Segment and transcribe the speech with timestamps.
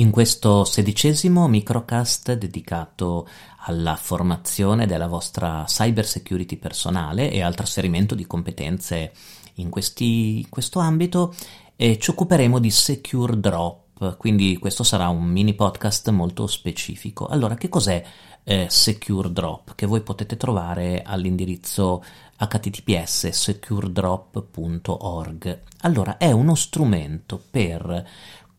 [0.00, 3.28] In questo sedicesimo microcast dedicato
[3.66, 9.12] alla formazione della vostra cyber security personale e al trasferimento di competenze
[9.56, 11.34] in, questi, in questo ambito,
[11.76, 17.26] eh, ci occuperemo di Secure Drop, quindi questo sarà un mini podcast molto specifico.
[17.26, 18.02] Allora, che cos'è
[18.42, 19.74] eh, Secure Drop?
[19.74, 22.02] Che voi potete trovare all'indirizzo
[22.38, 25.60] https securedrop.org.
[25.82, 28.08] Allora, è uno strumento per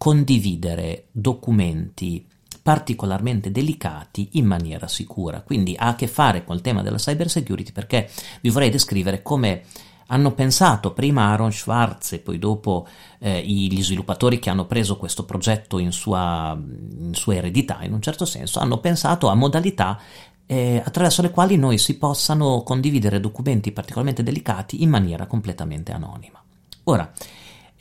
[0.00, 2.26] condividere documenti
[2.62, 5.42] particolarmente delicati in maniera sicura.
[5.42, 8.08] Quindi ha a che fare col tema della cyber security perché
[8.40, 9.62] vi vorrei descrivere come
[10.06, 15.26] hanno pensato prima Aaron Schwartz e poi dopo eh, gli sviluppatori che hanno preso questo
[15.26, 20.00] progetto in sua, in sua eredità, in un certo senso, hanno pensato a modalità
[20.46, 26.42] eh, attraverso le quali noi si possano condividere documenti particolarmente delicati in maniera completamente anonima.
[26.84, 27.12] Ora,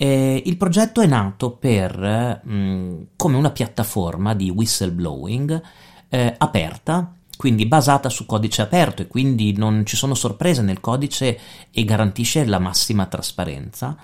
[0.01, 5.61] eh, il progetto è nato per, mh, mm, come una piattaforma di whistleblowing
[6.07, 11.37] eh, aperta, quindi basata su codice aperto e quindi non ci sono sorprese nel codice
[11.69, 13.97] e garantisce la massima trasparenza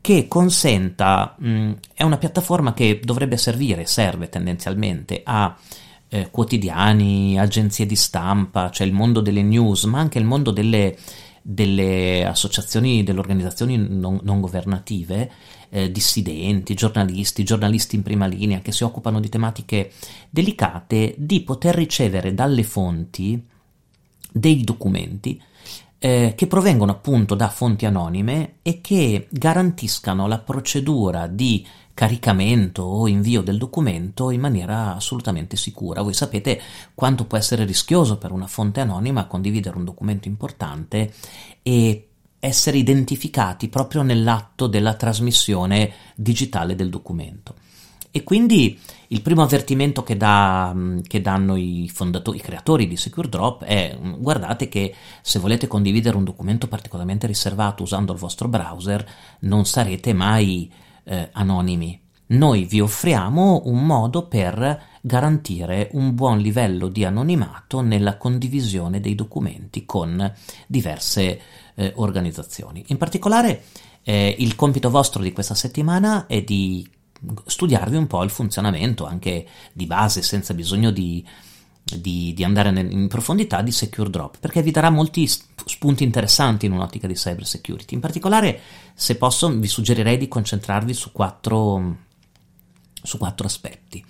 [0.00, 5.56] che consenta, mh, mm, è una piattaforma che dovrebbe servire, serve tendenzialmente a
[6.10, 10.96] eh, quotidiani, agenzie di stampa, cioè il mondo delle news, ma anche il mondo delle
[11.42, 15.30] delle associazioni, delle organizzazioni non, non governative,
[15.70, 19.92] eh, dissidenti, giornalisti, giornalisti in prima linea che si occupano di tematiche
[20.28, 23.42] delicate, di poter ricevere dalle fonti
[24.32, 25.40] dei documenti
[26.02, 33.06] eh, che provengono appunto da fonti anonime e che garantiscano la procedura di caricamento o
[33.06, 36.00] invio del documento in maniera assolutamente sicura.
[36.00, 36.58] Voi sapete
[36.94, 41.12] quanto può essere rischioso per una fonte anonima condividere un documento importante
[41.62, 47.54] e essere identificati proprio nell'atto della trasmissione digitale del documento.
[48.12, 50.74] E quindi il primo avvertimento che, dà,
[51.06, 56.24] che danno i, fondatori, i creatori di SecureDrop è guardate che se volete condividere un
[56.24, 59.06] documento particolarmente riservato usando il vostro browser
[59.40, 60.70] non sarete mai
[61.04, 62.00] eh, anonimi.
[62.30, 69.16] Noi vi offriamo un modo per garantire un buon livello di anonimato nella condivisione dei
[69.16, 70.32] documenti con
[70.66, 71.40] diverse
[71.74, 72.84] eh, organizzazioni.
[72.88, 73.64] In particolare
[74.02, 76.88] eh, il compito vostro di questa settimana è di
[77.44, 81.24] studiarvi un po' il funzionamento anche di base senza bisogno di,
[81.82, 86.72] di, di andare in profondità di Secure Drop perché vi darà molti spunti interessanti in
[86.72, 87.94] un'ottica di cyber security.
[87.94, 88.60] In particolare,
[88.94, 91.96] se posso, vi suggerirei di concentrarvi su quattro,
[93.02, 94.04] su quattro aspetti.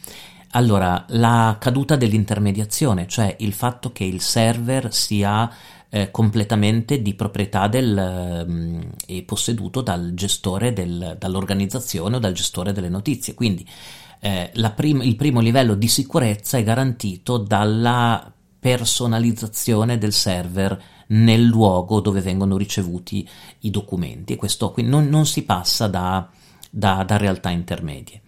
[0.52, 5.48] Allora, la caduta dell'intermediazione, cioè il fatto che il server sia
[5.88, 7.96] eh, completamente di proprietà del,
[9.06, 13.34] eh, e posseduto dal gestore del, dall'organizzazione o dal gestore delle notizie.
[13.34, 13.64] Quindi
[14.20, 22.00] eh, prim- il primo livello di sicurezza è garantito dalla personalizzazione del server nel luogo
[22.00, 23.26] dove vengono ricevuti
[23.60, 26.28] i documenti e questo quindi non, non si passa da,
[26.70, 28.22] da, da realtà intermedie.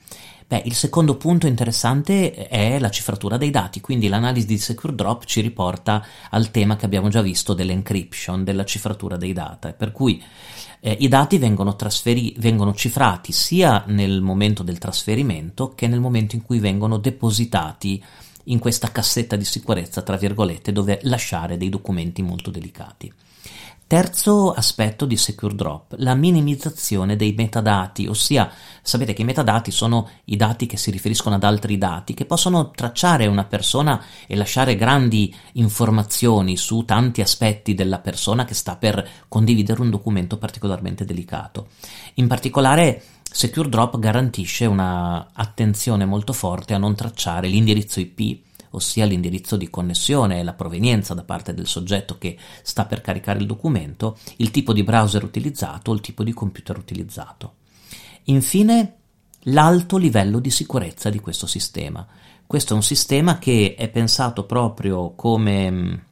[0.52, 5.24] Beh, il secondo punto interessante è la cifratura dei dati, quindi l'analisi di Secure Drop
[5.24, 10.22] ci riporta al tema che abbiamo già visto dell'encryption, della cifratura dei dati, per cui
[10.80, 16.34] eh, i dati vengono, trasferi- vengono cifrati sia nel momento del trasferimento che nel momento
[16.34, 18.04] in cui vengono depositati
[18.44, 23.10] in questa cassetta di sicurezza, tra virgolette, dove lasciare dei documenti molto delicati.
[23.92, 30.08] Terzo aspetto di Secure Drop, la minimizzazione dei metadati, ossia sapete che i metadati sono
[30.24, 34.76] i dati che si riferiscono ad altri dati, che possono tracciare una persona e lasciare
[34.76, 41.68] grandi informazioni su tanti aspetti della persona che sta per condividere un documento particolarmente delicato.
[42.14, 49.04] In particolare Secure Drop garantisce una attenzione molto forte a non tracciare l'indirizzo IP ossia
[49.04, 53.46] l'indirizzo di connessione e la provenienza da parte del soggetto che sta per caricare il
[53.46, 57.54] documento, il tipo di browser utilizzato o il tipo di computer utilizzato.
[58.24, 58.96] Infine,
[59.44, 62.06] l'alto livello di sicurezza di questo sistema.
[62.46, 66.04] Questo è un sistema che è pensato proprio come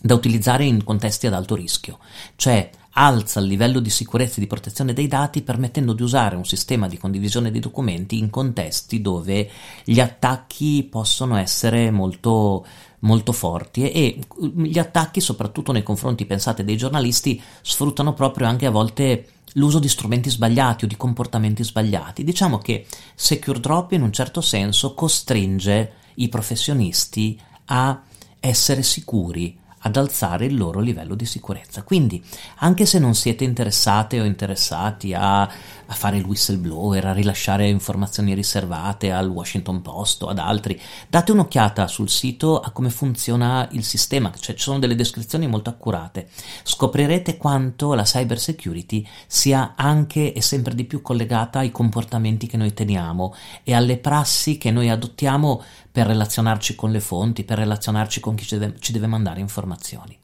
[0.00, 1.98] da utilizzare in contesti ad alto rischio,
[2.36, 6.44] cioè alza il livello di sicurezza e di protezione dei dati permettendo di usare un
[6.44, 9.48] sistema di condivisione di documenti in contesti dove
[9.84, 12.64] gli attacchi possono essere molto
[13.00, 14.18] molto forti e
[14.54, 19.88] gli attacchi soprattutto nei confronti pensate dei giornalisti sfruttano proprio anche a volte l'uso di
[19.88, 22.24] strumenti sbagliati o di comportamenti sbagliati.
[22.24, 28.02] Diciamo che Secure Drop in un certo senso costringe i professionisti a
[28.40, 31.82] essere sicuri, ad alzare il loro livello di sicurezza.
[31.82, 32.22] Quindi,
[32.56, 38.34] anche se non siete interessate o interessati a, a fare il whistleblower, a rilasciare informazioni
[38.34, 43.84] riservate al Washington Post o ad altri, date un'occhiata sul sito a come funziona il
[43.84, 46.28] sistema, cioè ci sono delle descrizioni molto accurate.
[46.62, 52.56] Scoprirete quanto la cyber security sia anche e sempre di più collegata ai comportamenti che
[52.56, 55.62] noi teniamo e alle prassi che noi adottiamo
[55.94, 60.18] per relazionarci con le fonti, per relazionarci con chi ci deve, ci deve mandare informazioni.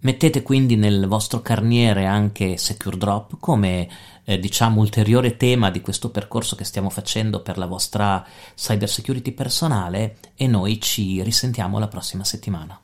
[0.00, 3.88] Mettete quindi nel vostro carniere anche Secure Drop come
[4.24, 8.22] eh, diciamo ulteriore tema di questo percorso che stiamo facendo per la vostra
[8.54, 12.78] cyber security personale e noi ci risentiamo la prossima settimana.